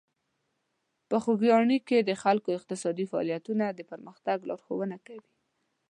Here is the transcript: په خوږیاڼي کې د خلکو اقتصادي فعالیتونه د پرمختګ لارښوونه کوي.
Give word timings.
په 1.09 1.17
خوږیاڼي 1.23 1.79
کې 1.87 1.97
د 2.01 2.11
خلکو 2.23 2.49
اقتصادي 2.57 3.05
فعالیتونه 3.11 3.65
د 3.71 3.79
پرمختګ 3.91 4.37
لارښوونه 4.49 4.97
کوي. 5.07 5.31